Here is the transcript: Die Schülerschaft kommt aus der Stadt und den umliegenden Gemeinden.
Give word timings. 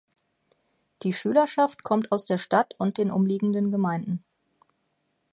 Die 1.03 1.13
Schülerschaft 1.13 1.83
kommt 1.83 2.11
aus 2.11 2.25
der 2.25 2.39
Stadt 2.39 2.73
und 2.79 2.97
den 2.97 3.11
umliegenden 3.11 3.69
Gemeinden. 3.69 4.23